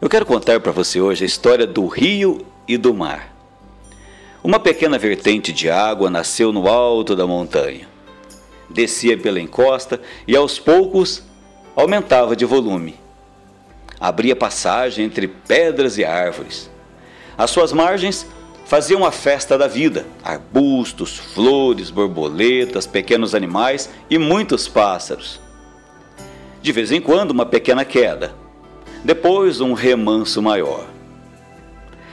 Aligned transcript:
Eu 0.00 0.08
quero 0.08 0.24
contar 0.24 0.60
para 0.60 0.70
você 0.70 1.00
hoje 1.00 1.24
a 1.24 1.26
história 1.26 1.66
do 1.66 1.84
rio 1.88 2.46
e 2.68 2.76
do 2.76 2.94
mar. 2.94 3.34
Uma 4.44 4.60
pequena 4.60 4.96
vertente 4.96 5.52
de 5.52 5.68
água 5.68 6.08
nasceu 6.08 6.52
no 6.52 6.68
alto 6.68 7.16
da 7.16 7.26
montanha. 7.26 7.88
Descia 8.70 9.18
pela 9.18 9.40
encosta 9.40 10.00
e 10.24 10.36
aos 10.36 10.56
poucos 10.56 11.24
aumentava 11.74 12.36
de 12.36 12.44
volume. 12.44 12.94
Abria 13.98 14.36
passagem 14.36 15.04
entre 15.04 15.26
pedras 15.26 15.98
e 15.98 16.04
árvores. 16.04 16.70
Às 17.36 17.50
suas 17.50 17.72
margens 17.72 18.24
faziam 18.66 19.04
a 19.04 19.10
festa 19.10 19.58
da 19.58 19.66
vida: 19.66 20.06
arbustos, 20.22 21.18
flores, 21.18 21.90
borboletas, 21.90 22.86
pequenos 22.86 23.34
animais 23.34 23.90
e 24.08 24.16
muitos 24.16 24.68
pássaros. 24.68 25.40
De 26.62 26.70
vez 26.70 26.92
em 26.92 27.00
quando, 27.00 27.32
uma 27.32 27.44
pequena 27.44 27.84
queda 27.84 28.46
depois 29.08 29.62
um 29.62 29.72
remanso 29.72 30.42
maior. 30.42 30.86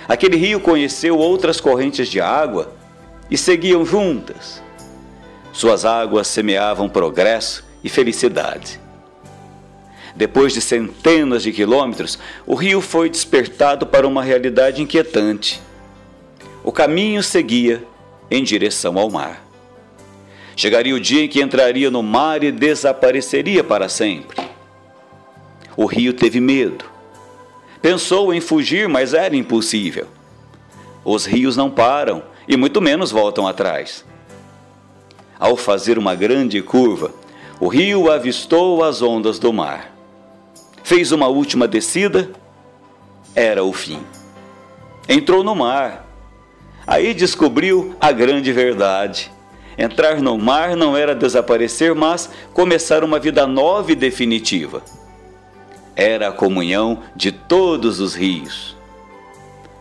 Aquele 0.08 0.38
rio 0.38 0.62
conheceu 0.62 1.18
outras 1.18 1.60
correntes 1.60 2.08
de 2.08 2.22
água 2.22 2.72
e 3.30 3.38
seguiam 3.38 3.86
juntas. 3.86 4.64
Suas 5.52 5.84
águas 5.84 6.26
semeavam 6.26 6.88
progresso 6.88 7.66
e 7.84 7.90
felicidade. 7.90 8.80
Depois 10.16 10.54
de 10.54 10.62
centenas 10.62 11.44
de 11.44 11.52
quilômetros, 11.52 12.18
o 12.48 12.56
rio 12.56 12.80
foi 12.80 13.10
despertado 13.10 13.86
para 13.86 14.08
uma 14.08 14.24
realidade 14.24 14.82
inquietante. 14.82 15.62
O 16.64 16.72
caminho 16.72 17.22
seguia 17.22 17.84
em 18.32 18.42
direção 18.42 18.98
ao 18.98 19.10
mar. 19.10 19.46
Chegaria 20.56 20.96
o 20.96 21.00
dia 21.02 21.26
em 21.26 21.28
que 21.28 21.42
entraria 21.42 21.92
no 21.92 22.02
mar 22.02 22.42
e 22.42 22.54
desapareceria 22.54 23.66
para 23.66 23.90
sempre. 23.90 24.45
O 25.78 25.86
rio 25.86 26.14
teve 26.14 26.40
medo. 26.40 26.86
Pensou 27.82 28.34
em 28.34 28.40
fugir, 28.40 28.88
mas 28.88 29.14
era 29.14 29.36
impossível. 29.36 30.08
Os 31.04 31.26
rios 31.26 31.58
não 31.58 31.70
param 31.70 32.24
e 32.48 32.56
muito 32.56 32.82
menos 32.82 33.12
voltam 33.12 33.46
atrás. 33.48 34.06
Ao 35.38 35.58
fazer 35.58 35.98
uma 35.98 36.16
grande 36.16 36.62
curva, 36.62 37.12
o 37.60 37.68
rio 37.68 38.10
avistou 38.10 38.84
as 38.84 39.02
ondas 39.02 39.38
do 39.38 39.52
mar. 39.52 39.94
Fez 40.82 41.12
uma 41.12 41.28
última 41.28 41.68
descida, 41.68 42.32
era 43.36 43.64
o 43.64 43.74
fim. 43.74 44.00
Entrou 45.10 45.44
no 45.44 45.54
mar. 45.54 46.08
Aí 46.88 47.14
descobriu 47.14 47.96
a 48.00 48.12
grande 48.12 48.52
verdade. 48.54 49.32
Entrar 49.78 50.22
no 50.22 50.38
mar 50.38 50.76
não 50.76 50.96
era 50.96 51.14
desaparecer, 51.14 51.94
mas 51.94 52.30
começar 52.54 53.04
uma 53.04 53.20
vida 53.20 53.46
nova 53.46 53.92
e 53.92 53.96
definitiva 53.96 54.82
era 55.96 56.30
a 56.30 56.32
comunhão 56.32 57.04
de 57.16 57.32
todos 57.32 58.00
os 58.00 58.16
rios. 58.16 58.76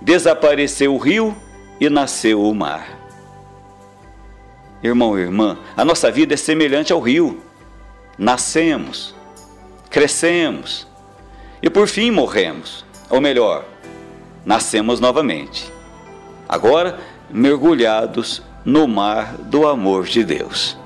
Desapareceu 0.01 0.95
o 0.95 0.99
rio 0.99 1.37
e 1.81 1.89
nasceu 1.89 2.43
o 2.43 2.55
mar. 2.55 2.87
Irmão 4.83 5.19
e 5.19 5.23
irmã, 5.23 5.59
a 5.77 5.85
nossa 5.85 6.11
vida 6.11 6.35
é 6.35 6.37
semelhante 6.37 6.93
ao 6.93 7.01
rio. 7.01 7.41
Nascemos, 8.19 9.15
crescemos 9.91 10.87
e 11.63 11.71
por 11.71 11.89
fim 11.89 12.11
morremos. 12.11 12.85
Ou 13.09 13.21
melhor, 13.21 13.65
nascemos 14.45 15.01
novamente. 15.01 15.73
Agora 16.49 17.01
mergulhados 17.31 18.43
no 18.65 18.87
mar 18.87 19.37
do 19.39 19.67
amor 19.67 20.05
de 20.05 20.23
Deus. 20.23 20.77